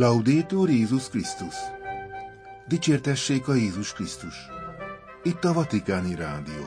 Laudétur 0.00 0.70
Jézus 0.70 1.08
Krisztus! 1.08 1.54
Dicsértessék 2.68 3.48
a 3.48 3.54
Jézus 3.54 3.92
Krisztus! 3.92 4.34
Itt 5.22 5.44
a 5.44 5.52
Vatikáni 5.52 6.14
Rádió. 6.14 6.64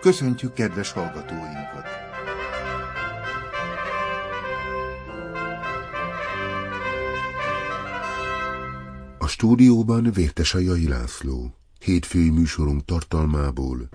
Köszöntjük 0.00 0.52
kedves 0.52 0.92
hallgatóinkat! 0.92 1.86
A 9.18 9.26
stúdióban 9.26 10.10
Vértesajai 10.12 10.88
László. 10.88 11.54
Hétfői 11.80 12.30
műsorunk 12.30 12.84
tartalmából 12.84 13.88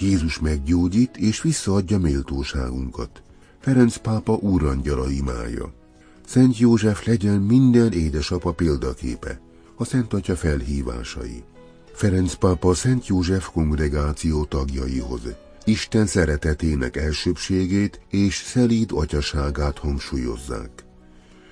Jézus 0.00 0.38
meggyógyít 0.38 1.16
és 1.16 1.42
visszaadja 1.42 1.98
méltóságunkat. 1.98 3.22
Ferenc 3.64 3.96
pápa 3.96 4.32
úrangyala 4.32 5.10
imája. 5.10 5.72
Szent 6.26 6.58
József 6.58 7.06
legyen 7.06 7.40
minden 7.40 7.92
édesapa 7.92 8.52
példaképe, 8.52 9.40
a 9.76 9.84
Szent 9.84 10.12
Atya 10.12 10.36
felhívásai. 10.36 11.42
Ferenc 11.92 12.34
pápa 12.34 12.74
Szent 12.74 13.06
József 13.06 13.50
kongregáció 13.50 14.44
tagjaihoz. 14.44 15.20
Isten 15.64 16.06
szeretetének 16.06 16.96
elsőbségét 16.96 18.00
és 18.10 18.34
szelíd 18.34 18.90
atyaságát 18.92 19.78
hangsúlyozzák. 19.78 20.84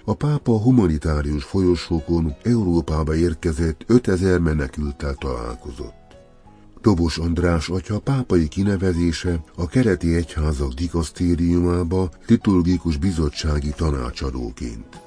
A 0.04 0.14
pápa 0.14 0.58
humanitárius 0.58 1.44
folyosókon 1.44 2.34
Európába 2.42 3.14
érkezett 3.14 3.84
5000 3.86 4.38
menekültel 4.38 5.14
találkozott. 5.14 6.01
Dobos 6.82 7.18
András 7.18 7.68
atya 7.68 7.98
pápai 7.98 8.48
kinevezése 8.48 9.44
a 9.54 9.66
kereti 9.66 10.14
egyházak 10.14 10.72
dikasztériumába 10.72 12.10
liturgikus 12.26 12.96
bizottsági 12.96 13.72
tanácsadóként. 13.76 15.00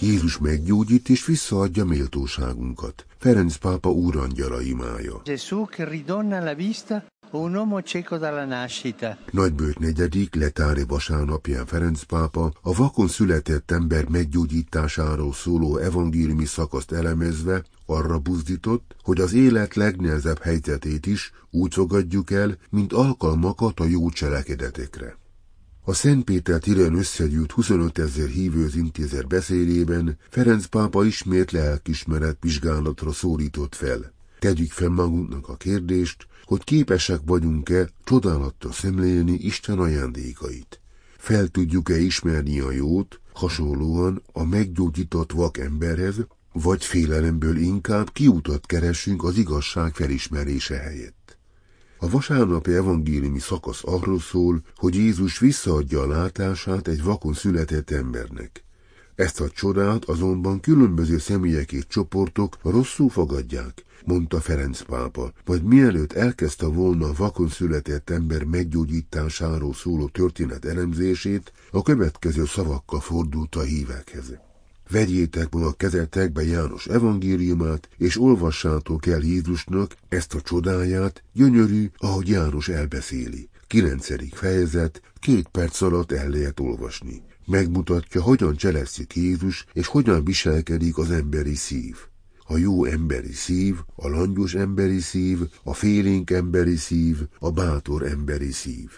Jézus 0.00 0.38
meggyógyít 0.38 1.08
és 1.08 1.26
visszaadja 1.26 1.84
méltóságunkat. 1.84 3.06
Ferenc 3.18 3.56
pápa 3.56 3.90
úrangyala 3.90 4.60
imája. 4.60 5.20
Gesù 5.24 5.64
che 5.64 5.84
ridonna 5.84 6.44
la 6.44 6.54
vista 6.54 7.04
un 7.32 7.54
uomo 7.54 7.80
cieco 7.82 8.18
dalla 8.18 8.44
nascita. 8.44 9.16
Nagybőt 9.30 9.78
negyedik 9.78 10.34
letári 10.34 10.84
vasárnapján 10.84 11.66
Ferenc 11.66 12.02
pápa 12.02 12.52
a 12.62 12.74
vakon 12.74 13.08
született 13.08 13.70
ember 13.70 14.08
meggyógyításáról 14.08 15.32
szóló 15.32 15.76
evangéliumi 15.76 16.44
szakaszt 16.44 16.92
elemezve 16.92 17.62
arra 17.90 18.18
buzdított, 18.18 18.96
hogy 19.02 19.20
az 19.20 19.32
élet 19.32 19.74
legnehezebb 19.74 20.42
helyzetét 20.42 21.06
is 21.06 21.32
úgy 21.50 21.74
fogadjuk 21.74 22.30
el, 22.30 22.56
mint 22.70 22.92
alkalmakat 22.92 23.80
a 23.80 23.84
jó 23.84 24.10
cselekedetekre. 24.10 25.18
A 25.84 25.92
Szent 25.92 26.24
Péter 26.24 26.60
Tiren 26.60 26.94
összegyűlt 26.94 27.52
25 27.52 27.98
ezer 27.98 28.28
hívőz 28.28 28.76
intézer 28.76 29.26
beszédében 29.26 30.18
Ferenc 30.30 30.66
pápa 30.66 31.04
ismét 31.04 31.50
lelkismeret 31.50 32.36
vizsgálatra 32.40 33.12
szólított 33.12 33.74
fel. 33.74 34.12
Tegyük 34.38 34.70
fel 34.70 34.88
magunknak 34.88 35.48
a 35.48 35.56
kérdést, 35.56 36.26
hogy 36.44 36.64
képesek 36.64 37.20
vagyunk-e 37.24 37.88
csodálattal 38.04 38.72
szemlélni 38.72 39.32
Isten 39.32 39.78
ajándékait. 39.78 40.80
Fel 41.18 41.48
tudjuk-e 41.48 41.98
ismerni 41.98 42.60
a 42.60 42.70
jót, 42.70 43.20
hasonlóan 43.32 44.22
a 44.32 44.44
meggyógyított 44.44 45.32
vak 45.32 45.58
emberhez, 45.58 46.16
vagy 46.52 46.84
félelemből 46.84 47.56
inkább 47.56 48.12
kiutat 48.12 48.66
keresünk 48.66 49.24
az 49.24 49.36
igazság 49.36 49.94
felismerése 49.94 50.76
helyett. 50.76 51.38
A 51.98 52.10
vasárnapi 52.10 52.72
evangéliumi 52.72 53.38
szakasz 53.38 53.80
arról 53.84 54.20
szól, 54.20 54.62
hogy 54.76 54.94
Jézus 54.94 55.38
visszaadja 55.38 56.00
a 56.00 56.06
látását 56.06 56.88
egy 56.88 57.02
vakon 57.02 57.32
született 57.32 57.90
embernek. 57.90 58.64
Ezt 59.14 59.40
a 59.40 59.50
csodát 59.50 60.04
azonban 60.04 60.60
különböző 60.60 61.18
személyek 61.18 61.72
és 61.72 61.86
csoportok 61.86 62.56
rosszul 62.62 63.08
fogadják, 63.08 63.84
mondta 64.04 64.40
Ferenc 64.40 64.80
pápa, 64.80 65.32
majd 65.44 65.62
mielőtt 65.62 66.12
elkezdte 66.12 66.66
volna 66.66 67.06
a 67.06 67.14
vakon 67.16 67.48
született 67.48 68.10
ember 68.10 68.44
meggyógyításáról 68.44 69.74
szóló 69.74 70.08
történet 70.08 70.64
elemzését, 70.64 71.52
a 71.70 71.82
következő 71.82 72.44
szavakkal 72.44 73.00
fordult 73.00 73.54
a 73.54 73.62
hívekhez. 73.62 74.49
Vegyétek 74.90 75.52
ma 75.52 75.66
a 75.66 75.72
kezetekbe 75.72 76.44
János 76.44 76.86
evangéliumát, 76.86 77.88
és 77.96 78.20
olvassátok 78.20 79.06
el 79.06 79.20
Jézusnak 79.20 79.96
ezt 80.08 80.34
a 80.34 80.40
csodáját, 80.40 81.22
gyönyörű, 81.32 81.90
ahogy 81.96 82.28
János 82.28 82.68
elbeszéli. 82.68 83.48
Kilencedik 83.66 84.34
fejezet, 84.34 85.02
két 85.20 85.48
perc 85.48 85.80
alatt 85.80 86.12
el 86.12 86.28
lehet 86.28 86.60
olvasni. 86.60 87.22
Megmutatja, 87.46 88.22
hogyan 88.22 88.56
cselekszik 88.56 89.16
Jézus, 89.16 89.66
és 89.72 89.86
hogyan 89.86 90.24
viselkedik 90.24 90.98
az 90.98 91.10
emberi 91.10 91.54
szív. 91.54 91.96
A 92.46 92.56
jó 92.56 92.84
emberi 92.84 93.32
szív, 93.32 93.76
a 93.94 94.08
langyos 94.08 94.54
emberi 94.54 95.00
szív, 95.00 95.38
a 95.62 95.74
félénk 95.74 96.30
emberi 96.30 96.76
szív, 96.76 97.16
a 97.38 97.50
bátor 97.50 98.02
emberi 98.02 98.52
szív. 98.52 98.90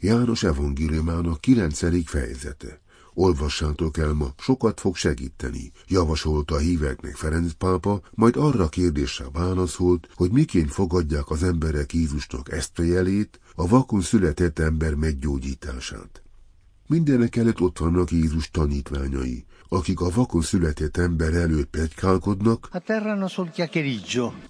János 0.00 0.42
evangéliumának 0.42 1.40
kilencedik 1.40 2.08
fejezete. 2.08 2.80
Olvassátok 3.22 3.98
el 3.98 4.12
ma, 4.12 4.34
sokat 4.38 4.80
fog 4.80 4.96
segíteni, 4.96 5.72
javasolta 5.86 6.54
a 6.54 6.58
híveknek 6.58 7.16
Ferenc 7.16 7.52
pápa, 7.52 8.00
majd 8.10 8.36
arra 8.36 8.68
kérdésre 8.68 9.24
válaszolt, 9.32 10.08
hogy 10.14 10.30
miként 10.30 10.70
fogadják 10.72 11.30
az 11.30 11.42
emberek 11.42 11.92
Jézusnak 11.92 12.52
ezt 12.52 12.78
a 12.78 12.82
jelét, 12.82 13.40
a 13.54 13.68
vakon 13.68 14.00
született 14.00 14.58
ember 14.58 14.94
meggyógyítását. 14.94 16.22
Mindenek 16.86 17.36
előtt 17.36 17.60
ott 17.60 17.78
vannak 17.78 18.10
Jézus 18.10 18.50
tanítványai, 18.50 19.44
akik 19.68 20.00
a 20.00 20.10
vakon 20.10 20.42
született 20.42 20.96
ember 20.96 21.34
előtt 21.34 21.70
pegykálkodnak, 21.70 22.68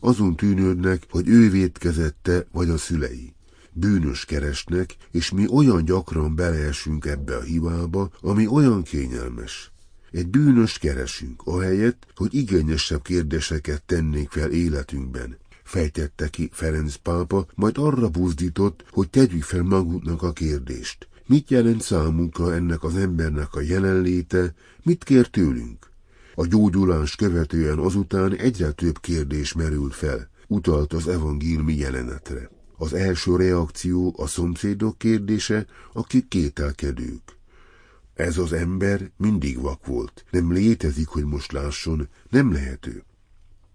azon 0.01 0.37
tűnődnek, 0.37 1.07
hogy 1.11 1.29
ő 1.29 1.51
vétkezette 1.51 2.47
vagy 2.53 2.69
a 2.69 2.79
szülei. 2.79 3.35
Bűnös 3.73 4.25
keresnek, 4.25 4.97
és 5.11 5.31
mi 5.31 5.49
olyan 5.49 5.85
gyakran 5.85 6.35
beleesünk 6.35 7.05
ebbe 7.05 7.37
a 7.37 7.43
hibába, 7.43 8.11
ami 8.21 8.47
olyan 8.47 8.83
kényelmes. 8.83 9.73
Egy 10.11 10.29
bűnös 10.29 10.79
keresünk, 10.79 11.43
ahelyett, 11.45 12.07
hogy 12.15 12.35
igényesebb 12.35 13.03
kérdéseket 13.03 13.83
tennénk 13.83 14.31
fel 14.31 14.51
életünkben. 14.51 15.39
Fejtette 15.65 16.29
ki 16.29 16.49
Ferenc 16.53 16.95
pápa, 16.95 17.47
majd 17.55 17.79
arra 17.79 18.09
buzdított, 18.09 18.85
hogy 18.91 19.11
tegyük 19.11 19.43
fel 19.43 19.63
magunknak 19.63 20.23
a 20.23 20.33
kérdést. 20.33 21.09
Mit 21.27 21.51
jelent 21.51 21.83
számunkra 21.83 22.55
ennek 22.55 22.85
az 22.85 22.97
embernek 22.97 23.55
a 23.55 23.61
jelenléte, 23.61 24.55
mit 24.83 25.05
kér 25.05 25.27
tőlünk? 25.27 25.91
A 26.35 26.47
gyógyulást 26.47 27.17
követően 27.17 27.79
azután 27.79 28.37
egyre 28.37 28.71
több 28.71 29.01
kérdés 29.01 29.53
merül 29.53 29.91
fel, 29.91 30.31
utalt 30.47 30.93
az 30.93 31.09
evangéliumi 31.09 31.75
jelenetre. 31.75 32.51
Az 32.83 32.93
első 32.93 33.37
reakció 33.37 34.15
a 34.17 34.27
szomszédok 34.27 34.99
kérdése, 34.99 35.67
akik 35.93 36.29
kételkedők. 36.29 37.37
Ez 38.15 38.39
az 38.39 38.53
ember 38.53 39.11
mindig 39.17 39.61
vak 39.61 39.87
volt, 39.87 40.25
nem 40.31 40.53
létezik, 40.53 41.09
hogy 41.09 41.25
most 41.25 41.53
lásson, 41.53 42.09
nem 42.31 42.53
lehető. 42.53 43.05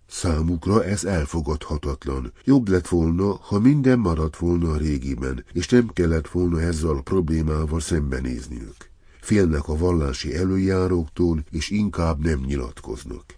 Számukra 0.08 0.86
ez 0.86 1.04
elfogadhatatlan. 1.04 2.32
Jobb 2.44 2.68
lett 2.68 2.88
volna, 2.88 3.36
ha 3.42 3.60
minden 3.60 4.00
maradt 4.00 4.38
volna 4.38 4.72
a 4.72 4.78
régiben, 4.78 5.46
és 5.54 5.70
nem 5.70 5.88
kellett 5.94 6.28
volna 6.28 6.62
ezzel 6.62 6.96
a 6.98 7.02
problémával 7.02 7.80
szembenézniük. 7.80 8.90
Félnek 9.22 9.68
a 9.68 9.78
vallási 9.78 10.36
előjáróktól, 10.36 11.44
és 11.52 11.70
inkább 11.70 12.24
nem 12.24 12.40
nyilatkoznak. 12.40 13.36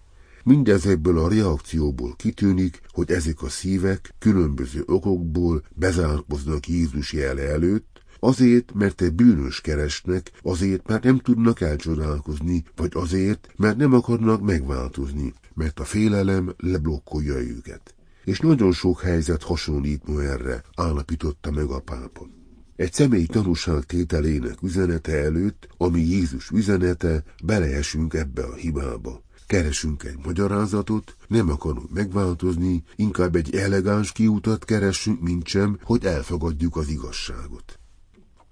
Mindezekből 0.47 1.19
a 1.19 1.29
reakcióból 1.29 2.15
kitűnik, 2.15 2.81
hogy 2.88 3.11
ezek 3.11 3.41
a 3.41 3.49
szívek 3.49 4.13
különböző 4.19 4.83
okokból 4.85 5.63
bezárkoznak 5.75 6.67
Jézus 6.67 7.13
jele 7.13 7.49
előtt, 7.49 8.01
azért, 8.19 8.73
mert 8.73 9.01
egy 9.01 9.13
bűnös 9.13 9.61
keresnek, 9.61 10.31
azért, 10.41 10.88
mert 10.88 11.03
nem 11.03 11.17
tudnak 11.17 11.61
elcsodálkozni, 11.61 12.63
vagy 12.75 12.91
azért, 12.94 13.47
mert 13.55 13.77
nem 13.77 13.94
akarnak 13.94 14.41
megváltozni, 14.41 15.33
mert 15.53 15.79
a 15.79 15.83
félelem 15.83 16.53
leblokkolja 16.57 17.35
őket. 17.35 17.95
És 18.23 18.39
nagyon 18.39 18.71
sok 18.71 19.01
helyzet 19.01 19.44
hasonlít 19.44 20.07
ma 20.07 20.23
erre, 20.23 20.63
állapította 20.75 21.51
meg 21.51 21.69
a 21.69 21.79
pápa. 21.79 22.27
Egy 22.75 22.94
személy 22.94 23.25
tanúság 23.25 23.83
tételének 23.83 24.61
üzenete 24.61 25.23
előtt, 25.23 25.67
ami 25.77 25.99
Jézus 25.99 26.49
üzenete, 26.49 27.23
beleesünk 27.44 28.13
ebbe 28.13 28.44
a 28.44 28.53
hibába. 28.53 29.25
Keresünk 29.47 30.03
egy 30.03 30.17
magyarázatot, 30.25 31.15
nem 31.27 31.49
akarunk 31.49 31.94
megváltozni, 31.94 32.83
inkább 32.95 33.35
egy 33.35 33.55
elegáns 33.55 34.11
kiutat 34.11 34.65
keresünk, 34.65 35.21
mint 35.21 35.47
sem, 35.47 35.79
hogy 35.83 36.05
elfogadjuk 36.05 36.75
az 36.75 36.89
igazságot. 36.89 37.79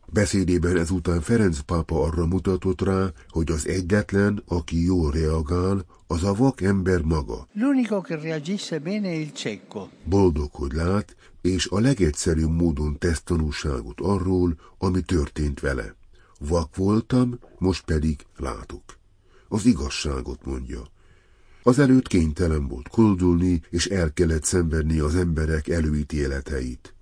Beszédében 0.06 0.78
ezután 0.78 1.22
Ferenc 1.22 1.60
pápa 1.60 2.04
arra 2.04 2.26
mutatott 2.26 2.82
rá, 2.82 3.12
hogy 3.30 3.52
az 3.52 3.68
egyetlen, 3.68 4.44
aki 4.48 4.84
jól 4.84 5.12
reagál, 5.12 5.86
az 6.08 6.24
a 6.24 6.34
vak 6.34 6.62
ember 6.62 7.02
maga. 7.02 7.48
L'unico 7.56 8.02
che 8.02 8.16
reagisce 8.16 8.80
bene 8.80 9.14
il 9.14 9.32
cieco. 9.34 9.88
Boldog, 10.04 10.50
hogy 10.52 10.72
lát, 10.72 11.16
és 11.42 11.68
a 11.68 11.80
legegyszerűbb 11.80 12.52
módon 12.52 12.98
tesz 12.98 13.22
tanúságot 13.24 14.02
arról, 14.02 14.56
ami 14.78 15.02
történt 15.02 15.60
vele. 15.60 15.96
Vak 16.40 16.76
voltam, 16.76 17.40
most 17.58 17.86
pedig 17.86 18.26
látok. 18.38 18.84
Az 19.48 19.66
igazságot 19.66 20.46
mondja. 20.46 20.94
Az 21.64 21.80
előtt 21.80 22.08
kénytelen 22.08 22.68
volt 22.68 22.88
koldulni, 22.88 23.62
és 23.70 23.86
el 23.86 24.14
kellett 24.14 24.44
szenvedni 24.44 25.00
az 25.00 25.16
emberek 25.16 25.68
előítéleteit. 25.68 26.96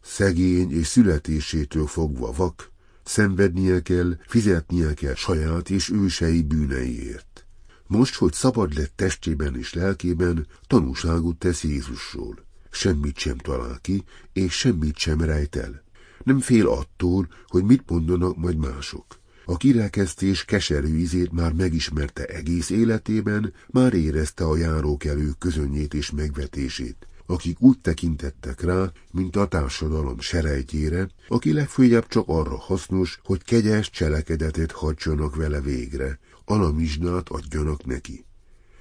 Szegény 0.00 0.70
és 0.70 0.86
születésétől 0.86 1.86
fogva 1.86 2.32
vak, 2.32 2.70
szenvednie 3.04 3.82
kell, 3.82 4.16
fizetnie 4.26 4.94
kell 4.94 5.14
saját 5.14 5.70
és 5.70 5.90
ősei 5.90 6.42
bűneiért. 6.42 7.46
Most, 7.86 8.14
hogy 8.14 8.32
szabad 8.32 8.74
lett 8.74 8.92
testében 8.96 9.56
és 9.56 9.74
lelkében, 9.74 10.46
tanúságot 10.66 11.36
tesz 11.36 11.64
Jézusról. 11.64 12.44
Semmit 12.70 13.18
sem 13.18 13.36
talál 13.36 13.78
ki, 13.80 14.04
és 14.32 14.58
semmit 14.58 14.96
sem 14.96 15.20
rejt 15.20 15.56
el. 15.56 15.82
Nem 16.24 16.40
fél 16.40 16.68
attól, 16.68 17.28
hogy 17.46 17.64
mit 17.64 17.90
mondanak 17.90 18.36
majd 18.36 18.56
mások. 18.56 19.22
A 19.44 19.56
kirekesztés 19.56 20.44
keserű 20.44 20.96
ízét 20.96 21.32
már 21.32 21.52
megismerte 21.52 22.24
egész 22.24 22.70
életében, 22.70 23.52
már 23.70 23.94
érezte 23.94 24.44
a 24.44 24.56
járókelő 24.56 25.30
közönnyét 25.38 25.94
és 25.94 26.10
megvetését 26.10 27.08
akik 27.26 27.60
úgy 27.60 27.80
tekintettek 27.80 28.60
rá, 28.60 28.92
mint 29.12 29.36
a 29.36 29.46
társadalom 29.46 30.20
serejtjére, 30.20 31.08
aki 31.28 31.52
legfőjebb 31.52 32.06
csak 32.06 32.28
arra 32.28 32.58
hasznos, 32.58 33.20
hogy 33.24 33.42
kegyes 33.42 33.90
cselekedetet 33.90 34.72
hagyjanak 34.72 35.36
vele 35.36 35.60
végre, 35.60 36.18
alamizsnát 36.44 37.28
adjanak 37.28 37.84
neki. 37.84 38.24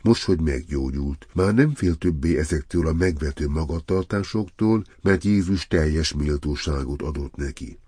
Most, 0.02 0.24
hogy 0.24 0.42
meggyógyult, 0.42 1.28
már 1.34 1.54
nem 1.54 1.74
fél 1.74 1.96
többé 1.96 2.38
ezektől 2.38 2.88
a 2.88 2.94
megvető 2.94 3.48
magatartásoktól, 3.48 4.84
mert 5.02 5.24
Jézus 5.24 5.68
teljes 5.68 6.14
méltóságot 6.14 7.02
adott 7.02 7.36
neki. 7.36 7.80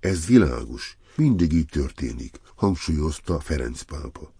Ez 0.00 0.26
világos, 0.26 0.96
mindig 1.16 1.52
így 1.52 1.66
történik, 1.66 2.40
hangsúlyozta 2.54 3.40
Ferenc 3.40 3.82
pápa. 3.82 4.32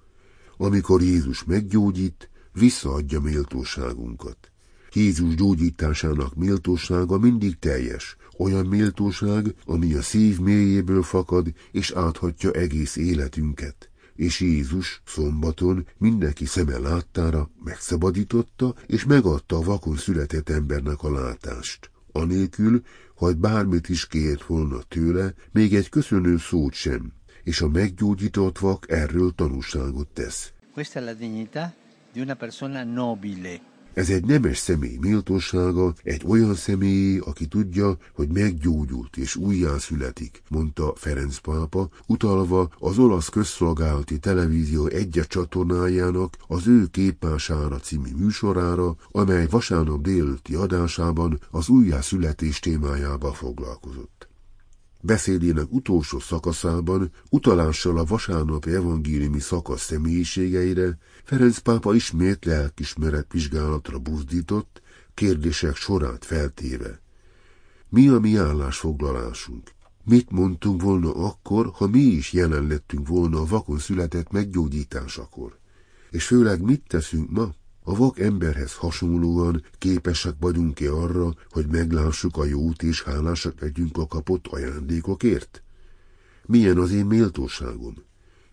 Amikor 0.57 1.03
Jézus 1.03 1.45
meggyógyít, 1.45 2.31
visszaadja 2.53 3.21
méltóságunkat. 3.21 4.51
Jézus 4.93 5.35
gyógyításának 5.35 6.35
méltósága 6.35 7.19
mindig 7.19 7.59
teljes, 7.59 8.17
olyan 8.39 8.67
méltóság, 8.67 9.55
ami 9.65 9.95
a 9.95 10.03
szív 10.03 10.39
mélyéből 10.39 11.03
fakad, 11.03 11.53
és 11.73 11.91
áthatja 11.91 12.51
egész 12.51 12.97
életünket. 12.97 13.91
És 14.15 14.41
Jézus 14.41 15.03
szombaton 15.07 15.87
mindenki 15.99 16.45
szeme 16.45 16.79
láttára 16.79 17.51
megszabadította, 17.65 18.75
és 18.87 19.05
megadta 19.05 19.57
a 19.57 19.63
vakon 19.63 19.97
született 19.97 20.49
embernek 20.49 21.03
a 21.03 21.13
látást. 21.13 21.91
Anélkül, 22.13 22.83
hogy 23.21 23.37
bármit 23.37 23.89
is 23.89 24.07
kért 24.07 24.45
volna 24.45 24.83
tőle, 24.89 25.35
még 25.53 25.75
egy 25.75 25.89
köszönő 25.89 26.39
szót 26.39 26.73
sem, 26.73 27.13
és 27.43 27.61
a 27.61 27.69
meggyógyított 27.69 28.59
vak 28.59 28.91
erről 28.91 29.33
tanúságot 29.35 30.09
tesz. 30.09 30.53
Questa 30.75 31.01
la 31.01 31.13
dignità 31.13 31.75
di 32.13 32.21
una 32.21 32.35
persona 32.35 32.85
nobile. 32.85 33.61
Ez 33.95 34.11
egy 34.11 34.25
nemes 34.25 34.59
személy 34.59 34.97
méltósága, 35.01 35.95
egy 36.03 36.23
olyan 36.27 36.55
személy, 36.55 37.19
aki 37.19 37.47
tudja, 37.47 37.97
hogy 38.15 38.29
meggyógyult 38.29 39.17
és 39.17 39.37
újjászületik, 39.37 40.43
mondta 40.49 40.93
Ferenc 40.97 41.39
pápa, 41.39 41.89
utalva 42.07 42.71
az 42.79 42.99
olasz 42.99 43.29
közszolgálati 43.29 44.19
televízió 44.19 44.87
egyes 44.87 45.27
csatornájának 45.27 46.37
az 46.47 46.67
ő 46.67 46.87
képására 46.87 47.77
című 47.79 48.11
műsorára, 48.17 48.97
amely 49.11 49.47
vasárnap 49.51 50.03
délőtti 50.03 50.55
adásában 50.55 51.41
az 51.51 51.69
újjászületés 51.69 52.59
témájába 52.59 53.33
foglalkozott. 53.33 54.20
Beszédének 55.03 55.73
utolsó 55.73 56.19
szakaszában 56.19 57.11
utalással 57.31 57.99
a 57.99 58.05
vasárnapi 58.05 58.71
evangéliumi 58.71 59.41
szakasz 59.41 59.83
személyiségeire 59.83 60.99
Ferenc 61.25 61.59
pápa 61.59 61.95
ismét 61.95 62.45
lelkismeret 62.45 63.33
vizsgálatra 63.33 63.99
buzdított, 63.99 64.83
kérdések 65.15 65.77
sorát 65.77 66.25
feltéve. 66.25 67.01
Mi 67.89 68.09
a 68.09 68.19
mi 68.19 68.37
állásfoglalásunk? 68.37 69.71
Mit 70.05 70.31
mondtunk 70.31 70.83
volna 70.83 71.15
akkor, 71.15 71.71
ha 71.75 71.87
mi 71.87 72.01
is 72.01 72.33
jelen 72.33 72.67
lettünk 72.67 73.09
volna 73.09 73.41
a 73.41 73.47
vakon 73.47 73.79
született 73.79 74.31
meggyógyításakor? 74.31 75.59
És 76.11 76.27
főleg 76.27 76.63
mit 76.63 76.83
teszünk 76.87 77.31
ma? 77.31 77.51
A 77.91 77.95
vak 77.95 78.19
emberhez 78.19 78.75
hasonlóan 78.75 79.65
képesek 79.79 80.35
vagyunk-e 80.41 80.93
arra, 80.93 81.35
hogy 81.51 81.67
meglássuk 81.67 82.37
a 82.37 82.45
jót 82.45 82.83
és 82.83 83.03
hálásak 83.03 83.61
legyünk 83.61 83.97
a 83.99 84.07
kapott 84.07 84.47
ajándékokért? 84.47 85.63
Milyen 86.47 86.79
az 86.79 86.93
én 86.93 87.05
méltóságom? 87.05 87.95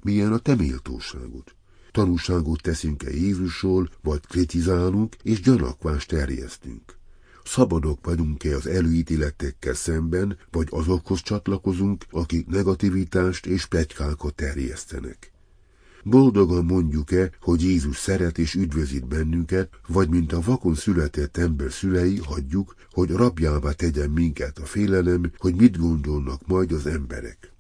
Milyen 0.02 0.34
a 0.34 0.38
te 0.38 0.56
méltóságod? 0.56 1.44
Tanúságot 1.92 2.62
teszünk-e 2.62 3.10
Jézusról, 3.10 3.90
vagy 4.02 4.28
kritizálunk 4.28 5.16
és 5.24 5.42
gyanakvást 5.42 6.08
terjesztünk? 6.08 6.98
Szabadok 7.44 8.06
vagyunk-e 8.06 8.56
az 8.56 8.68
előítéletekkel 8.68 9.74
szemben, 9.74 10.38
vagy 10.52 10.68
azokhoz 10.70 11.22
csatlakozunk, 11.22 12.06
akik 12.12 12.48
negativitást 12.48 13.46
és 13.46 13.66
plegykákat 13.66 14.36
terjesztenek? 14.36 15.32
Boldogan 16.04 16.66
mondjuk-e, 16.66 17.30
hogy 17.42 17.62
Jézus 17.62 17.98
szeret 17.98 18.38
és 18.38 18.56
üdvözít 18.56 19.08
bennünket, 19.08 19.70
vagy 19.88 20.10
mint 20.10 20.34
a 20.34 20.42
vakon 20.42 20.76
született 20.76 21.38
ember 21.38 21.72
szülei 21.72 22.18
hagyjuk, 22.18 22.76
hogy 22.92 23.10
rabjává 23.10 23.72
tegyen 23.72 24.10
minket 24.10 24.58
a 24.58 24.66
félelem, 24.66 25.32
hogy 25.38 25.56
mit 25.56 25.78
gondolnak 25.78 26.48
majd 26.48 26.72
az 26.72 26.86
emberek. 26.86 27.52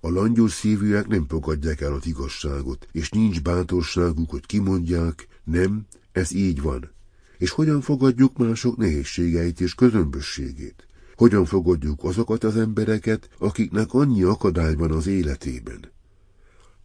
A 0.00 0.10
langyos 0.10 0.52
szívűek 0.52 1.06
nem 1.06 1.26
fogadják 1.28 1.80
el 1.80 1.92
az 1.92 2.06
igazságot, 2.06 2.86
és 2.92 3.10
nincs 3.10 3.42
bátorságuk, 3.42 4.30
hogy 4.30 4.46
kimondják, 4.46 5.28
nem, 5.44 5.86
ez 6.12 6.32
így 6.32 6.62
van. 6.62 6.90
És 7.38 7.50
hogyan 7.50 7.80
fogadjuk 7.80 8.36
mások 8.36 8.76
nehézségeit 8.76 9.60
és 9.60 9.74
közömbösségét? 9.74 10.86
Hogyan 11.16 11.44
fogadjuk 11.44 12.04
azokat 12.04 12.44
az 12.44 12.56
embereket, 12.56 13.28
akiknek 13.38 13.92
annyi 13.92 14.22
akadály 14.22 14.74
van 14.74 14.90
az 14.90 15.06
életében? 15.06 15.92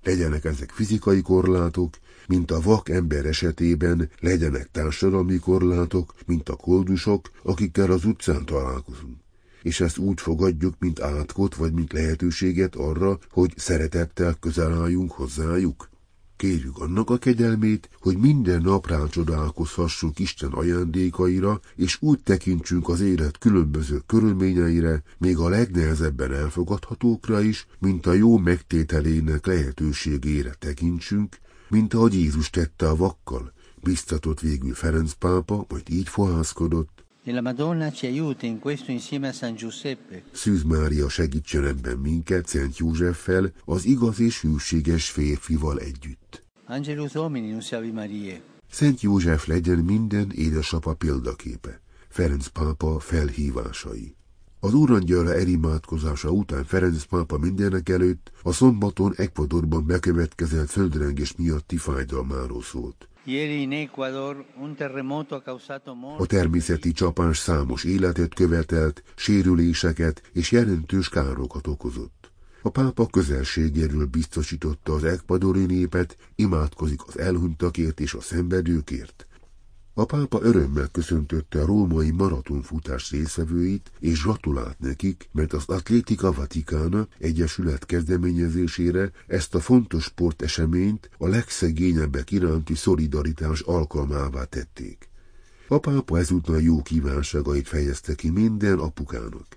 Legyenek 0.07 0.45
ezek 0.45 0.69
fizikai 0.71 1.21
korlátok, 1.21 1.93
mint 2.27 2.51
a 2.51 2.61
vak 2.61 2.89
ember 2.89 3.25
esetében, 3.25 4.09
legyenek 4.19 4.69
társadalmi 4.71 5.37
korlátok, 5.37 6.13
mint 6.25 6.49
a 6.49 6.55
koldusok, 6.55 7.31
akikkel 7.43 7.91
az 7.91 8.05
utcán 8.05 8.45
találkozunk 8.45 9.17
és 9.61 9.79
ezt 9.79 9.97
úgy 9.97 10.21
fogadjuk, 10.21 10.73
mint 10.79 11.01
átkot, 11.01 11.55
vagy 11.55 11.73
mint 11.73 11.93
lehetőséget 11.93 12.75
arra, 12.75 13.19
hogy 13.29 13.53
szeretettel 13.55 14.33
közel 14.39 14.73
álljunk 14.73 15.11
hozzájuk? 15.11 15.89
Kérjük 16.37 16.77
annak 16.77 17.09
a 17.09 17.17
kegyelmét, 17.17 17.89
hogy 17.99 18.17
minden 18.17 18.61
nap 18.61 18.87
rácsodálkozhassunk 18.87 20.19
Isten 20.19 20.51
ajándékaira, 20.51 21.59
és 21.75 21.97
úgy 22.01 22.19
tekintsünk 22.23 22.89
az 22.89 23.01
élet 23.01 23.37
különböző 23.37 24.01
körülményeire, 24.05 25.03
még 25.17 25.37
a 25.37 25.49
legnehezebben 25.49 26.33
elfogadhatókra 26.33 27.41
is, 27.41 27.67
mint 27.79 28.05
a 28.05 28.13
jó 28.13 28.37
megtételének 28.37 29.45
lehetőségére 29.45 30.53
tekintsünk, 30.59 31.37
mint 31.69 31.93
ahogy 31.93 32.13
Jézus 32.13 32.49
tette 32.49 32.89
a 32.89 32.95
vakkal, 32.95 33.53
biztatott 33.83 34.39
végül 34.39 34.73
Ferenc 34.73 35.13
pápa, 35.13 35.65
majd 35.69 35.89
így 35.89 36.09
fohászkodott, 36.09 36.96
Szűz 40.31 40.63
Mária 40.63 41.09
segítsen 41.09 41.65
ebben 41.65 41.97
minket 41.97 42.47
Szent 42.47 42.77
Józseffel, 42.77 43.51
az 43.65 43.85
igaz 43.85 44.19
és 44.19 44.41
hűséges 44.41 45.09
férfival 45.09 45.79
együtt. 45.79 46.43
Angelus 46.65 47.11
Domini, 47.11 47.51
nunciavi 47.51 47.91
Marie. 47.91 48.41
Szent 48.71 49.01
József 49.01 49.45
legyen 49.47 49.77
minden 49.77 50.31
édesapa 50.35 50.93
példaképe. 50.93 51.81
Ferenc 52.09 52.47
pápa 52.47 52.99
felhívásai. 52.99 54.15
Az 54.59 54.73
úrangyala 54.73 55.33
elimádkozása 55.33 56.29
után 56.29 56.63
Ferenc 56.63 57.03
pápa 57.03 57.37
mindenek 57.37 57.89
előtt 57.89 58.31
a 58.41 58.51
szombaton 58.51 59.13
Ecuadorban 59.15 59.85
bekövetkezett 59.85 60.69
földrengés 60.69 61.35
miatti 61.35 61.77
fájdalmáról 61.77 62.61
szólt. 62.61 63.07
A 66.17 66.25
természeti 66.25 66.91
csapás 66.91 67.37
számos 67.37 67.83
életet 67.83 68.33
követelt, 68.33 69.03
sérüléseket 69.15 70.21
és 70.33 70.51
jelentős 70.51 71.09
károkat 71.09 71.67
okozott. 71.67 72.31
A 72.61 72.69
pápa 72.69 73.05
közelségéről 73.05 74.05
biztosította 74.05 74.93
az 74.93 75.03
ekvadori 75.03 75.65
népet, 75.65 76.17
imádkozik 76.35 77.07
az 77.07 77.19
elhunytakért 77.19 77.99
és 77.99 78.13
a 78.13 78.21
szenvedőkért. 78.21 79.26
A 79.99 80.05
pápa 80.05 80.39
örömmel 80.41 80.87
köszöntötte 80.87 81.61
a 81.61 81.65
római 81.65 82.11
maratonfutás 82.11 83.11
részvevőit, 83.11 83.91
és 83.99 84.23
gratulált 84.23 84.79
nekik, 84.79 85.29
mert 85.31 85.53
az 85.53 85.63
Atlétika 85.67 86.31
Vaticana 86.31 87.07
Egyesület 87.19 87.85
kezdeményezésére 87.85 89.11
ezt 89.27 89.55
a 89.55 89.59
fontos 89.59 90.03
sporteseményt 90.03 91.09
a 91.17 91.27
legszegényebbek 91.27 92.31
iránti 92.31 92.75
szolidaritás 92.75 93.59
alkalmává 93.61 94.43
tették. 94.43 95.09
A 95.67 95.77
pápa 95.77 96.17
ezúttal 96.17 96.61
jó 96.61 96.81
kívánságait 96.81 97.67
fejezte 97.67 98.15
ki 98.15 98.29
minden 98.29 98.79
apukának. 98.79 99.47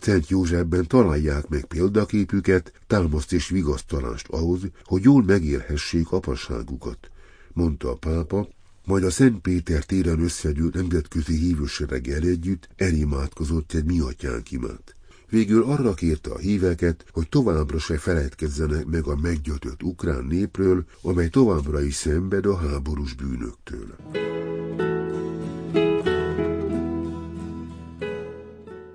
Szent 0.00 0.28
Józsefben 0.28 0.86
találják 0.86 1.48
meg 1.48 1.64
példaképüket, 1.64 2.72
támaszt 2.86 3.32
és 3.32 3.48
vigasztalást 3.48 4.28
ahhoz, 4.28 4.60
hogy 4.84 5.02
jól 5.02 5.22
megélhessék 5.22 6.12
apasságukat, 6.12 7.10
mondta 7.52 7.90
a 7.90 7.96
pápa, 7.96 8.48
majd 8.90 9.04
a 9.04 9.10
Szent 9.10 9.40
Péter 9.40 9.84
téren 9.84 10.20
összegyűlt 10.20 10.74
nemzetközi 10.74 11.36
hívősereggel 11.36 12.22
együtt 12.22 12.68
elimádkozott 12.76 13.72
egy 13.72 13.84
mi 13.84 14.00
atyánk 14.00 14.50
imát. 14.50 14.94
Végül 15.28 15.62
arra 15.62 15.94
kérte 15.94 16.30
a 16.30 16.38
híveket, 16.38 17.04
hogy 17.12 17.28
továbbra 17.28 17.78
se 17.78 17.98
feledkezzenek 17.98 18.86
meg 18.86 19.06
a 19.06 19.16
meggyötött 19.16 19.82
ukrán 19.82 20.24
népről, 20.24 20.84
amely 21.02 21.28
továbbra 21.28 21.82
is 21.82 21.94
szenved 21.94 22.46
a 22.46 22.56
háborús 22.56 23.14
bűnöktől. 23.14 23.96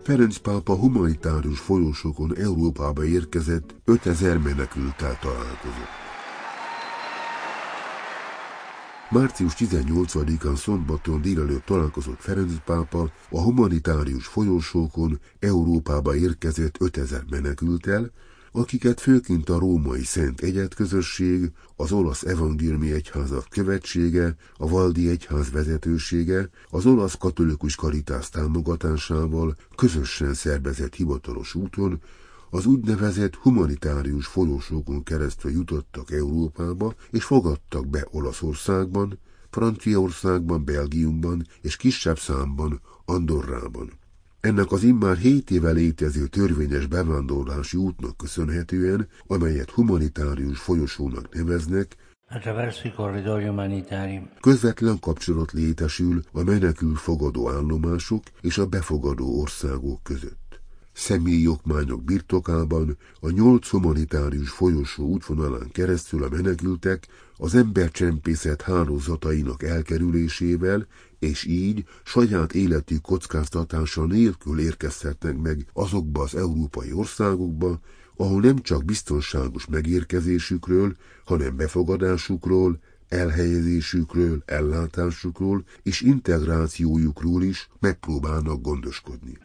Ferenc 0.04 0.38
pápa 0.38 0.76
humanitárius 0.76 1.60
folyosókon 1.60 2.36
Európába 2.38 3.06
érkezett 3.06 3.76
5000 3.86 4.38
menekültel 4.38 5.18
találkozott. 5.22 6.05
Március 9.10 9.54
18-án 9.58 10.56
szombaton 10.56 11.22
délelőtt 11.22 11.66
találkozott 11.66 12.22
Ferenc 12.22 12.54
pápa 12.66 13.12
a 13.30 13.42
humanitárius 13.42 14.28
folyosókon 14.28 15.20
Európába 15.40 16.16
érkezett 16.16 16.76
5000 16.80 17.24
menekültel, 17.30 18.12
akiket 18.52 19.02
főként 19.02 19.50
a 19.50 19.60
római 19.60 20.04
Szent 20.04 20.42
Egyet-közösség, 20.42 21.52
az 21.76 21.92
olasz 21.92 22.24
evangéliumi 22.24 22.92
egyházat 22.92 23.48
követsége, 23.50 24.36
a 24.58 24.68
Valdi 24.68 25.10
egyház 25.10 25.52
vezetősége, 25.52 26.50
az 26.70 26.86
olasz 26.86 27.18
katolikus 27.18 27.76
karitász 27.76 28.30
támogatásával 28.30 29.56
közösen 29.76 30.34
szervezett 30.34 30.96
hivatalos 30.96 31.56
úton 31.56 32.02
az 32.50 32.66
úgynevezett 32.66 33.36
humanitárius 33.36 34.26
folyosókon 34.26 35.04
keresztül 35.04 35.52
jutottak 35.52 36.12
Európába, 36.12 36.94
és 37.12 37.24
fogadtak 37.24 37.88
be 37.88 38.08
Olaszországban, 38.12 39.20
Franciaországban, 39.50 40.66
Belgiumban 40.66 41.48
és 41.62 41.76
kisebb 41.78 42.20
számban 42.20 42.82
Andorrában. 43.06 43.92
Ennek 44.40 44.72
az 44.72 44.84
immár 44.84 45.18
7 45.18 45.52
éve 45.52 45.72
létező 45.72 46.28
törvényes 46.28 46.88
bevándorlási 46.88 47.78
útnak 47.78 48.18
köszönhetően, 48.18 49.08
amelyet 49.28 49.70
humanitárius 49.70 50.60
folyosónak 50.60 51.34
neveznek, 51.34 51.96
Közvetlen 54.42 55.00
kapcsolat 55.00 55.52
létesül 55.52 56.22
a 56.32 56.44
menekül 56.44 56.96
fogadó 56.96 57.50
állomások 57.50 58.24
és 58.42 58.58
a 58.58 58.66
befogadó 58.66 59.40
országok 59.42 60.04
között. 60.04 60.45
Személyi 60.96 61.48
okmányok 61.48 62.04
birtokában 62.04 62.98
a 63.20 63.30
nyolc 63.30 63.68
humanitárius 63.68 64.50
folyosó 64.50 65.08
útvonalán 65.08 65.72
keresztül 65.72 66.24
a 66.24 66.30
menekültek 66.30 67.08
az 67.38 67.56
embercsempészet 67.56 68.62
hálózatainak 68.62 69.64
elkerülésével 69.64 70.88
és 71.20 71.46
így 71.46 71.86
saját 72.04 72.54
életük 72.54 73.02
kockáztatása 73.02 74.06
nélkül 74.06 74.60
érkezhetnek 74.60 75.38
meg 75.38 75.66
azokba 75.74 76.22
az 76.22 76.36
európai 76.36 76.92
országokba, 76.94 77.80
ahol 78.16 78.42
nem 78.42 78.58
csak 78.58 78.86
biztonságos 78.86 79.66
megérkezésükről, 79.66 80.96
hanem 81.26 81.56
befogadásukról, 81.56 82.80
elhelyezésükről, 83.10 84.44
ellátásukról 84.46 85.64
és 85.84 86.02
integrációjukról 86.02 87.44
is 87.44 87.70
megpróbálnak 87.80 88.62
gondoskodni. 88.62 89.38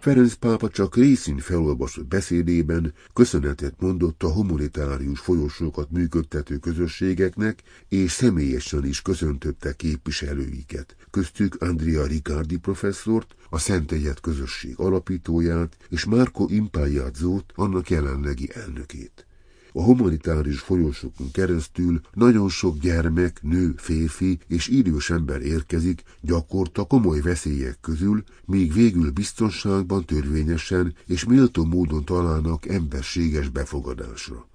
Ferenc 0.00 0.34
pápa 0.34 0.68
csak 0.68 0.96
részint 0.96 1.42
felolvasott 1.42 2.06
beszédében 2.06 2.94
köszönetet 3.12 3.74
mondott 3.80 4.22
a 4.22 4.32
humanitárius 4.32 5.20
folyosókat 5.20 5.90
működtető 5.90 6.56
közösségeknek, 6.56 7.62
és 7.88 8.12
személyesen 8.12 8.86
is 8.86 9.02
köszöntötte 9.02 9.72
képviselőiket, 9.72 10.96
köztük 11.10 11.62
Andrea 11.62 12.06
Riccardi 12.06 12.56
professzort, 12.56 13.34
a 13.50 13.58
Szent 13.58 13.92
Egyet 13.92 14.20
közösség 14.20 14.74
alapítóját, 14.76 15.76
és 15.88 16.04
Marco 16.04 16.46
Impagliazzót, 16.48 17.52
annak 17.54 17.90
jelenlegi 17.90 18.50
elnökét. 18.54 19.26
A 19.72 19.82
humanitárius 19.82 20.60
folyosókon 20.60 21.30
keresztül 21.30 22.00
nagyon 22.12 22.48
sok 22.48 22.78
gyermek, 22.78 23.42
nő, 23.42 23.74
férfi 23.76 24.38
és 24.46 24.68
idős 24.68 25.10
ember 25.10 25.42
érkezik 25.42 26.02
gyakorta 26.20 26.84
komoly 26.84 27.20
veszélyek 27.20 27.78
közül, 27.80 28.22
míg 28.44 28.72
végül 28.72 29.10
biztonságban 29.10 30.04
törvényesen 30.04 30.94
és 31.06 31.24
méltó 31.24 31.64
módon 31.64 32.04
találnak 32.04 32.68
emberséges 32.68 33.48
befogadásra. 33.48 34.48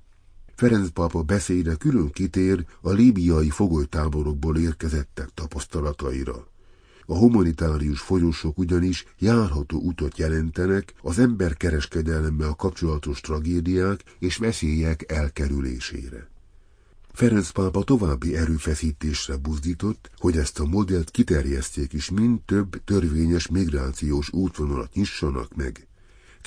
Ferenc 0.56 0.90
pápa 0.90 1.22
beszéde 1.22 1.76
külön 1.76 2.12
kitér 2.12 2.66
a 2.82 2.92
líbiai 2.92 3.50
fogolytáborokból 3.50 4.58
érkezettek 4.58 5.30
tapasztalataira. 5.34 6.48
A 7.10 7.18
humanitárius 7.18 8.00
folyosók 8.00 8.58
ugyanis 8.58 9.06
járható 9.20 9.80
utat 9.80 10.18
jelentenek 10.18 10.94
az 11.02 11.20
emberkereskedelemmel 11.20 12.54
kapcsolatos 12.54 13.22
tragédiák 13.22 14.04
és 14.20 14.38
veszélyek 14.38 15.12
elkerülésére. 15.12 16.30
Ferenc 17.14 17.50
pápa 17.50 17.84
további 17.84 18.36
erőfeszítésre 18.36 19.38
buzdított, 19.38 20.10
hogy 20.18 20.38
ezt 20.38 20.60
a 20.60 20.66
modellt 20.66 21.12
kiterjeszték 21.12 21.94
is 21.94 22.10
mind 22.10 22.40
több 22.46 22.84
törvényes 22.84 23.48
migrációs 23.48 24.32
útvonalat 24.32 24.94
nyissanak 24.94 25.56
meg. 25.56 25.87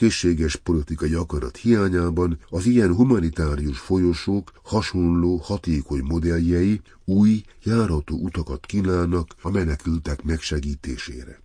Készséges 0.01 0.57
politikai 0.57 1.15
akarat 1.15 1.57
hiányában 1.57 2.39
az 2.49 2.67
ilyen 2.67 2.95
humanitárius 2.95 3.79
folyosók 3.79 4.53
hasonló 4.63 5.37
hatékony 5.37 6.03
modelljei 6.03 6.81
új, 7.05 7.43
járható 7.63 8.17
utakat 8.17 8.67
kínálnak 8.67 9.35
a 9.43 9.51
menekültek 9.51 10.23
megsegítésére. 10.23 11.41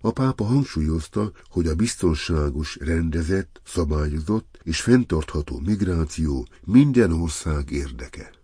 A 0.00 0.10
pápa 0.10 0.44
hangsúlyozta, 0.44 1.32
hogy 1.48 1.66
a 1.66 1.74
biztonságos, 1.74 2.76
rendezett, 2.80 3.60
szabályozott 3.64 4.60
és 4.62 4.80
fenntartható 4.80 5.60
migráció 5.64 6.46
minden 6.64 7.12
ország 7.12 7.70
érdeke. 7.70 8.37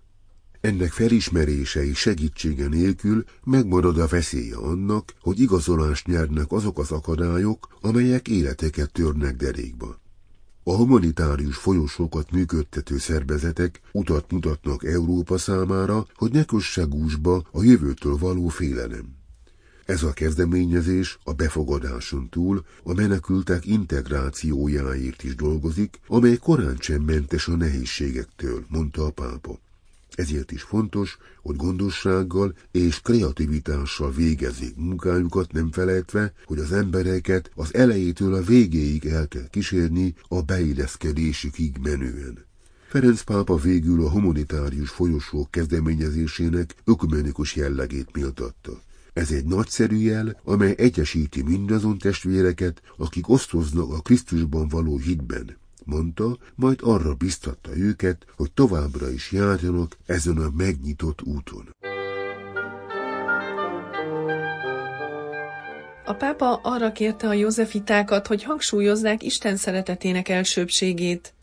Ennek 0.64 0.92
felismerése 0.92 1.84
és 1.84 1.98
segítsége 1.98 2.68
nélkül 2.68 3.24
megmarad 3.44 3.98
a 3.98 4.06
veszélye 4.06 4.56
annak, 4.56 5.12
hogy 5.20 5.40
igazolást 5.40 6.06
nyernek 6.06 6.52
azok 6.52 6.78
az 6.78 6.90
akadályok, 6.90 7.68
amelyek 7.80 8.28
életeket 8.28 8.92
törnek 8.92 9.36
derékba. 9.36 10.00
A 10.62 10.74
humanitárius 10.74 11.56
folyosókat 11.56 12.30
működtető 12.30 12.98
szervezetek 12.98 13.80
utat 13.92 14.30
mutatnak 14.30 14.84
Európa 14.84 15.38
számára, 15.38 16.06
hogy 16.14 16.32
ne 16.32 16.44
kösse 16.44 16.82
gúzsba 16.82 17.44
a 17.50 17.62
jövőtől 17.62 18.16
való 18.16 18.48
félelem. 18.48 19.16
Ez 19.84 20.02
a 20.02 20.12
kezdeményezés 20.12 21.18
a 21.24 21.32
befogadáson 21.32 22.28
túl 22.28 22.64
a 22.82 22.92
menekültek 22.92 23.66
integrációjáért 23.66 25.22
is 25.22 25.34
dolgozik, 25.34 26.00
amely 26.06 26.36
korán 26.36 26.76
sem 26.78 27.02
mentes 27.02 27.48
a 27.48 27.56
nehézségektől, 27.56 28.64
mondta 28.68 29.04
a 29.06 29.10
pápa. 29.10 29.63
Ezért 30.14 30.52
is 30.52 30.62
fontos, 30.62 31.18
hogy 31.42 31.56
gondossággal 31.56 32.54
és 32.70 33.00
kreativitással 33.00 34.12
végezzék 34.12 34.76
munkájukat, 34.76 35.52
nem 35.52 35.72
felejtve, 35.72 36.32
hogy 36.44 36.58
az 36.58 36.72
embereket 36.72 37.50
az 37.54 37.74
elejétől 37.74 38.34
a 38.34 38.42
végéig 38.42 39.04
el 39.04 39.28
kell 39.28 39.48
kísérni 39.50 40.14
a 40.28 40.42
beilleszkedésükig 40.42 41.76
menően. 41.82 42.44
Ferenc 42.88 43.22
pápa 43.22 43.56
végül 43.56 44.04
a 44.04 44.10
humanitárius 44.10 44.90
folyosók 44.90 45.50
kezdeményezésének 45.50 46.74
ökumenikus 46.84 47.56
jellegét 47.56 48.08
méltatta. 48.12 48.82
Ez 49.12 49.30
egy 49.30 49.44
nagyszerű 49.44 49.96
jel, 49.96 50.40
amely 50.44 50.74
egyesíti 50.78 51.42
mindazon 51.42 51.98
testvéreket, 51.98 52.82
akik 52.96 53.28
osztoznak 53.28 53.92
a 53.92 54.00
Krisztusban 54.00 54.68
való 54.68 54.98
hitben 54.98 55.56
mondta, 55.86 56.36
majd 56.54 56.78
arra 56.82 57.14
biztatta 57.14 57.76
őket, 57.76 58.26
hogy 58.36 58.52
továbbra 58.52 59.10
is 59.10 59.32
járjanak 59.32 59.96
ezen 60.06 60.36
a 60.36 60.48
megnyitott 60.56 61.22
úton. 61.22 61.68
A 66.06 66.12
pápa 66.12 66.54
arra 66.62 66.92
kérte 66.92 67.28
a 67.28 67.32
józefitákat, 67.32 68.26
hogy 68.26 68.42
hangsúlyozzák 68.42 69.22
Isten 69.22 69.56
szeretetének 69.56 70.28
elsőbségét. 70.28 71.34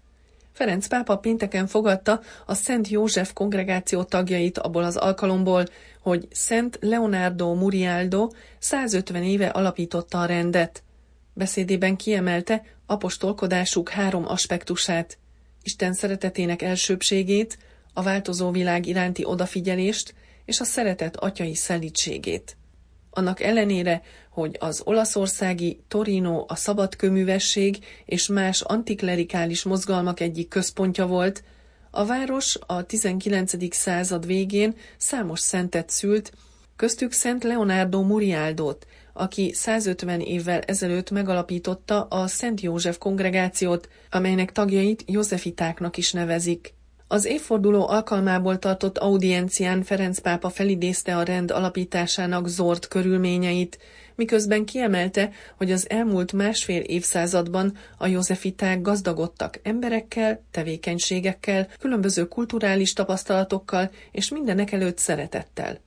Ferenc 0.51 0.87
pápa 0.87 1.17
pénteken 1.17 1.67
fogadta 1.67 2.21
a 2.45 2.53
Szent 2.53 2.87
József 2.87 3.33
kongregáció 3.33 4.03
tagjait 4.03 4.57
abból 4.57 4.83
az 4.83 4.95
alkalomból, 4.95 5.65
hogy 6.01 6.27
Szent 6.31 6.77
Leonardo 6.81 7.53
Murialdo 7.53 8.29
150 8.59 9.23
éve 9.23 9.47
alapította 9.47 10.21
a 10.21 10.25
rendet. 10.25 10.83
Beszédében 11.33 11.95
kiemelte 11.95 12.63
apostolkodásuk 12.85 13.89
három 13.89 14.27
aspektusát. 14.27 15.17
Isten 15.63 15.93
szeretetének 15.93 16.61
elsőbségét, 16.61 17.57
a 17.93 18.01
változó 18.01 18.51
világ 18.51 18.85
iránti 18.85 19.25
odafigyelést 19.25 20.13
és 20.45 20.59
a 20.59 20.63
szeretet 20.63 21.15
atyai 21.15 21.55
szelítségét. 21.55 22.57
Annak 23.09 23.41
ellenére, 23.41 24.01
hogy 24.29 24.57
az 24.59 24.81
olaszországi 24.85 25.83
Torino 25.87 26.45
a 26.47 26.55
szabadköművesség 26.55 27.85
és 28.05 28.27
más 28.27 28.61
antiklerikális 28.61 29.63
mozgalmak 29.63 30.19
egyik 30.19 30.47
központja 30.47 31.07
volt, 31.07 31.43
a 31.91 32.05
város 32.05 32.57
a 32.65 32.83
19. 32.85 33.75
század 33.75 34.25
végén 34.25 34.75
számos 34.97 35.39
szentet 35.39 35.89
szült, 35.89 36.31
köztük 36.75 37.11
Szent 37.11 37.43
Leonardo 37.43 38.01
Murialdot, 38.01 38.87
aki 39.21 39.51
150 39.53 40.19
évvel 40.19 40.59
ezelőtt 40.59 41.11
megalapította 41.11 42.03
a 42.03 42.27
Szent 42.27 42.61
József 42.61 42.97
kongregációt, 42.97 43.89
amelynek 44.09 44.51
tagjait 44.51 45.03
Józsefitáknak 45.07 45.97
is 45.97 46.11
nevezik. 46.11 46.73
Az 47.07 47.25
évforduló 47.25 47.87
alkalmából 47.87 48.59
tartott 48.59 48.97
audiencián 48.97 49.83
Ferenc 49.83 50.19
pápa 50.19 50.49
felidézte 50.49 51.17
a 51.17 51.23
rend 51.23 51.51
alapításának 51.51 52.47
zord 52.47 52.87
körülményeit, 52.87 53.79
miközben 54.15 54.65
kiemelte, 54.65 55.29
hogy 55.57 55.71
az 55.71 55.89
elmúlt 55.89 56.33
másfél 56.33 56.81
évszázadban 56.81 57.77
a 57.97 58.07
Józsefiták 58.07 58.81
gazdagodtak 58.81 59.59
emberekkel, 59.63 60.43
tevékenységekkel, 60.51 61.67
különböző 61.79 62.27
kulturális 62.27 62.93
tapasztalatokkal 62.93 63.91
és 64.11 64.29
mindenek 64.29 64.71
előtt 64.71 64.97
szeretettel. 64.97 65.79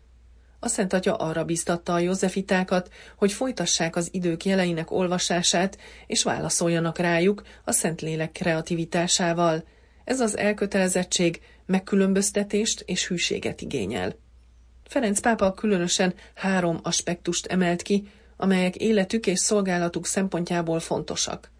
A 0.64 0.68
Szent 0.68 0.92
Atya 0.92 1.14
arra 1.14 1.44
biztatta 1.44 1.92
a 1.92 1.98
Józsefitákat, 1.98 2.92
hogy 3.16 3.32
folytassák 3.32 3.96
az 3.96 4.08
idők 4.12 4.44
jeleinek 4.44 4.90
olvasását, 4.90 5.78
és 6.06 6.22
válaszoljanak 6.22 6.98
rájuk 6.98 7.42
a 7.64 7.72
Szentlélek 7.72 8.32
kreativitásával. 8.32 9.64
Ez 10.04 10.20
az 10.20 10.36
elkötelezettség 10.36 11.40
megkülönböztetést 11.66 12.82
és 12.86 13.08
hűséget 13.08 13.60
igényel. 13.60 14.16
Ferenc 14.84 15.20
pápa 15.20 15.52
különösen 15.52 16.14
három 16.34 16.78
aspektust 16.82 17.46
emelt 17.46 17.82
ki, 17.82 18.08
amelyek 18.36 18.76
életük 18.76 19.26
és 19.26 19.38
szolgálatuk 19.38 20.06
szempontjából 20.06 20.80
fontosak. 20.80 21.50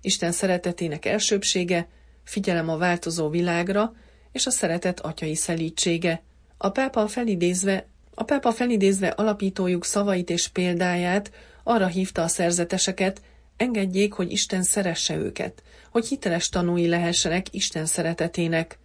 Isten 0.00 0.32
szeretetének 0.32 1.04
elsőbsége, 1.04 1.88
figyelem 2.24 2.68
a 2.68 2.76
változó 2.76 3.28
világra, 3.28 3.94
és 4.32 4.46
a 4.46 4.50
szeretet 4.50 5.00
atyai 5.00 5.34
szelítsége. 5.34 6.22
A 6.56 6.70
pápa 6.70 7.06
felidézve, 7.06 7.90
a 8.14 8.22
pápa 8.22 8.52
felidézve 8.52 9.08
alapítójuk 9.08 9.84
szavait 9.84 10.30
és 10.30 10.48
példáját 10.48 11.30
arra 11.62 11.86
hívta 11.86 12.22
a 12.22 12.28
szerzeteseket, 12.28 13.22
engedjék, 13.56 14.12
hogy 14.12 14.32
Isten 14.32 14.62
szeresse 14.62 15.16
őket, 15.16 15.62
hogy 15.90 16.06
hiteles 16.06 16.48
tanúi 16.48 16.88
lehessenek 16.88 17.54
Isten 17.54 17.86
szeretetének. 17.86 18.78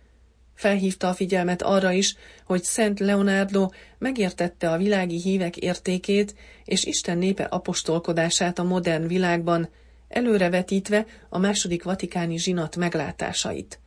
Felhívta 0.53 1.07
a 1.09 1.13
figyelmet 1.13 1.61
arra 1.61 1.91
is, 1.91 2.15
hogy 2.45 2.63
Szent 2.63 2.99
Leonardo 2.99 3.69
megértette 3.97 4.71
a 4.71 4.77
világi 4.77 5.21
hívek 5.21 5.57
értékét 5.57 6.35
és 6.65 6.83
Isten 6.83 7.17
népe 7.17 7.43
apostolkodását 7.43 8.59
a 8.59 8.63
modern 8.63 9.07
világban, 9.07 9.69
előrevetítve 10.07 11.05
a 11.29 11.37
második 11.37 11.83
vatikáni 11.83 12.37
zsinat 12.37 12.75
meglátásait. 12.75 13.79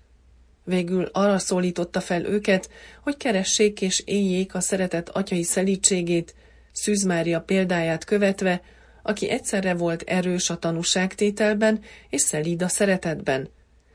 Végül 0.65 1.09
arra 1.13 1.39
szólította 1.39 2.01
fel 2.01 2.25
őket, 2.25 2.71
hogy 3.03 3.17
keressék 3.17 3.81
és 3.81 4.03
éljék 4.05 4.55
a 4.55 4.61
szeretet 4.61 5.09
atyai 5.09 5.43
szelítségét, 5.43 6.35
Szűz 6.73 7.03
Mária 7.03 7.41
példáját 7.41 8.05
követve, 8.05 8.63
aki 9.03 9.29
egyszerre 9.29 9.75
volt 9.75 10.03
erős 10.03 10.51
a 10.51 10.59
tanúságtételben 10.59 11.81
és 12.09 12.21
szelíd 12.21 12.63
a 12.63 12.69
szeretetben. 12.69 13.49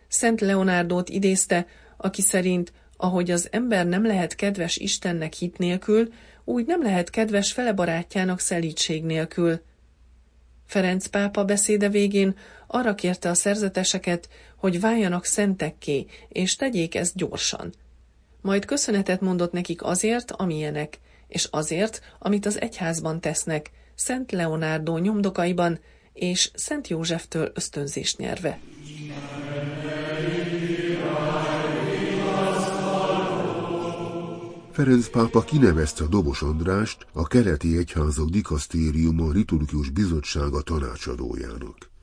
Szent 0.07 0.41
Leonárdót 0.41 1.09
idézte, 1.09 1.67
aki 1.97 2.21
szerint, 2.21 2.73
ahogy 2.97 3.31
az 3.31 3.47
ember 3.51 3.85
nem 3.85 4.05
lehet 4.05 4.35
kedves 4.35 4.77
Istennek 4.77 5.33
hit 5.33 5.57
nélkül, 5.57 6.13
úgy 6.43 6.65
nem 6.65 6.83
lehet 6.83 7.09
kedves 7.09 7.51
fele 7.51 7.73
barátjának 7.73 8.39
szelítség 8.39 9.03
nélkül. 9.03 9.61
Ferenc 10.65 11.07
pápa 11.07 11.45
beszéde 11.45 11.89
végén 11.89 12.35
arra 12.75 12.95
kérte 12.95 13.29
a 13.29 13.33
szerzeteseket, 13.33 14.29
hogy 14.57 14.79
váljanak 14.79 15.25
szentekké, 15.25 16.05
és 16.29 16.55
tegyék 16.55 16.95
ezt 16.95 17.15
gyorsan. 17.15 17.73
Majd 18.41 18.65
köszönetet 18.65 19.21
mondott 19.21 19.51
nekik 19.51 19.83
azért, 19.83 20.31
amilyenek, 20.31 20.99
és 21.27 21.47
azért, 21.51 22.01
amit 22.19 22.45
az 22.45 22.61
egyházban 22.61 23.19
tesznek, 23.19 23.71
Szent 23.95 24.31
Leonardo 24.31 24.97
nyomdokaiban, 24.97 25.79
és 26.13 26.51
Szent 26.53 26.87
Józseftől 26.87 27.51
ösztönzést 27.53 28.17
nyerve. 28.17 28.59
Ferenc 34.71 35.09
pápa 35.09 35.41
kinevezte 35.41 36.03
a 36.03 36.07
Dobos 36.07 36.41
Andrást 36.41 37.05
a 37.13 37.27
keleti 37.27 37.77
egyházak 37.77 38.29
dikasztériuma 38.29 39.31
liturgikus 39.31 39.89
bizottsága 39.89 40.61
tanácsadójának. 40.61 41.93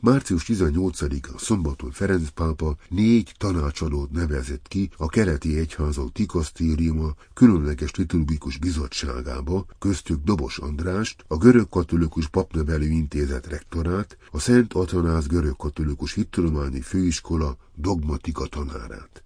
Március 0.00 0.44
18-a 0.46 1.38
szombaton 1.38 1.90
Ferenc 1.90 2.28
pápa 2.28 2.76
négy 2.88 3.32
tanácsadót 3.38 4.10
nevezett 4.10 4.68
ki 4.68 4.90
a 4.96 5.08
keleti 5.08 5.58
egyházak 5.58 6.08
dikasztériuma 6.12 7.14
különleges 7.34 7.94
liturgikus 7.94 8.58
bizottságába, 8.58 9.66
köztük 9.78 10.22
Dobos 10.24 10.58
Andrást, 10.58 11.24
a 11.28 11.36
görög-katolikus 11.36 12.28
papnevelő 12.28 12.86
intézet 12.86 13.46
rektorát, 13.46 14.16
a 14.30 14.38
Szent 14.38 14.72
Atanász 14.72 15.26
görög-katolikus 15.26 16.14
hittudományi 16.14 16.80
főiskola 16.80 17.56
dogmatika 17.74 18.46
tanárát. 18.46 19.22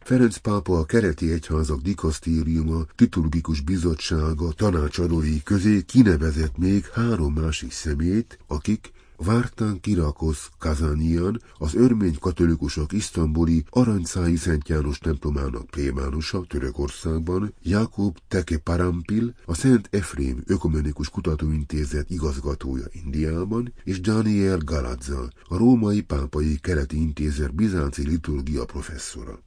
Ferenc 0.00 0.36
pápa 0.36 0.78
a 0.78 0.84
kereti 0.84 1.32
egyházak 1.32 1.80
dikasztériuma 1.80 2.86
liturgikus 2.96 3.60
bizottsága 3.60 4.52
tanácsadói 4.52 5.42
közé 5.42 5.82
kinevezett 5.82 6.56
még 6.56 6.86
három 6.86 7.32
másik 7.32 7.72
szemét, 7.72 8.38
akik 8.46 8.92
Vártán 9.16 9.80
Kirakosz 9.80 10.50
Kazányian, 10.58 11.42
az 11.58 11.74
örmény 11.74 12.18
katolikusok 12.18 12.92
isztambuli 12.92 13.64
Aranyszái 13.70 14.36
Szent 14.36 14.68
János 14.68 14.98
templomának 14.98 15.66
plébánusa 15.66 16.44
Törökországban, 16.48 17.54
Jakub 17.62 18.18
Teke 18.28 18.58
Parampil, 18.58 19.34
a 19.44 19.54
Szent 19.54 19.88
Efrém 19.90 20.42
Ökumenikus 20.46 21.10
Kutatóintézet 21.10 22.10
igazgatója 22.10 22.84
Indiában, 22.92 23.72
és 23.84 24.00
Daniel 24.00 24.58
Galadza, 24.58 25.30
a 25.48 25.56
római 25.56 26.00
pápai 26.00 26.58
keleti 26.60 26.96
intézet 26.96 27.54
bizánci 27.54 28.06
liturgia 28.06 28.64
professzora. 28.64 29.43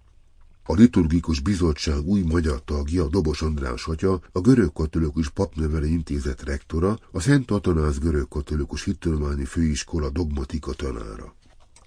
A 0.70 0.74
liturgikus 0.74 1.40
bizottság 1.40 2.08
új 2.08 2.22
magyar 2.22 2.64
tagja, 2.64 3.08
Dobos 3.08 3.42
András 3.42 3.88
atya, 3.88 4.22
a 4.32 4.40
görög-katolikus 4.40 5.30
papneveli 5.30 5.92
intézet 5.92 6.44
rektora, 6.44 6.98
a 7.12 7.20
Szent 7.20 7.52
Atanász 7.52 7.98
görög-katolikus 7.98 8.84
hittudományi 8.84 9.46
főiskola 9.46 10.10
dogmatika 10.10 10.74
tanára. 10.74 11.36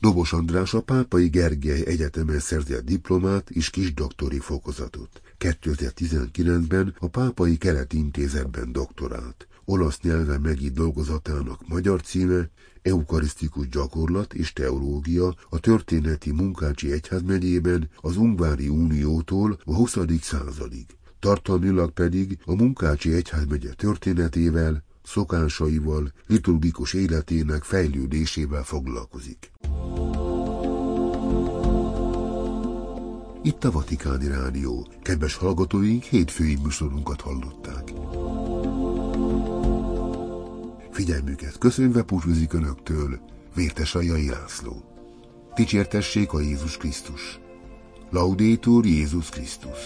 Dobos 0.00 0.32
András 0.32 0.74
a 0.74 0.80
Pápai 0.80 1.28
Gergely 1.28 1.86
Egyetemen 1.86 2.38
szerzett 2.38 2.84
diplomát 2.84 3.50
és 3.50 3.70
kisdoktori 3.70 4.38
fokozatot. 4.38 5.20
2019-ben 5.38 6.94
a 6.98 7.08
Pápai 7.08 7.56
Keleti 7.56 7.96
Intézetben 7.96 8.72
doktorált. 8.72 9.46
Olasz 9.70 10.00
nyelven 10.00 10.40
megírt 10.40 10.72
dolgozatának 10.72 11.68
magyar 11.68 12.00
címe 12.02 12.50
eukarisztikus 12.82 13.68
gyakorlat 13.68 14.34
és 14.34 14.52
teológia 14.52 15.34
a 15.48 15.58
történeti 15.58 16.32
Munkácsi 16.32 16.92
Egyházmegyében 16.92 17.88
az 17.96 18.16
Ungvári 18.16 18.68
Uniótól 18.68 19.58
a 19.64 19.74
20. 19.74 19.96
századig. 20.20 20.86
Tartalmilag 21.18 21.90
pedig 21.90 22.38
a 22.44 22.54
Munkácsi 22.54 23.12
Egyházmegye 23.12 23.72
történetével, 23.72 24.84
szokásaival, 25.02 26.12
liturgikus 26.26 26.94
életének 26.94 27.62
fejlődésével 27.62 28.62
foglalkozik. 28.62 29.50
Itt 33.42 33.64
a 33.64 33.70
Vatikáni 33.70 34.26
Rádió. 34.28 34.86
Kedves 35.02 35.34
hallgatóink, 35.34 36.02
hétfői 36.02 36.58
műsorunkat 36.62 37.20
hallották. 37.20 37.92
Figyelmüket 41.00 41.58
köszönve 41.58 42.02
búcsúzik 42.02 42.52
Önöktől 42.52 43.20
Vértes 43.54 43.94
Ajai 43.94 44.30
László. 44.30 44.84
Dicsértessék 45.54 46.32
a 46.32 46.40
Jézus 46.40 46.76
Krisztus. 46.76 47.40
Laudétur 48.10 48.86
Jézus 48.86 49.28
Krisztus. 49.28 49.78